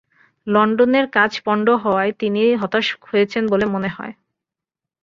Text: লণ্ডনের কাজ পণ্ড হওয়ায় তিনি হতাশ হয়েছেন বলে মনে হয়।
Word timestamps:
লণ্ডনের 0.47 1.05
কাজ 1.09 1.31
পণ্ড 1.45 1.67
হওয়ায় 1.83 2.13
তিনি 2.19 2.41
হতাশ 2.61 2.87
হয়েছেন 3.09 3.43
বলে 3.47 3.65
মনে 3.65 3.89
হয়। 3.89 4.13